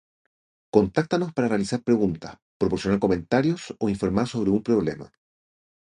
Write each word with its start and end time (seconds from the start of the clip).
Contáctenos 0.75 1.31
para 1.35 1.47
realizar 1.53 1.81
preguntas, 1.83 2.33
proporcionar 2.61 2.97
comentarios 3.05 3.61
o 3.79 3.85
informar 3.93 4.25
sobre 4.27 4.49
un 4.49 4.63
problema. 4.63 5.07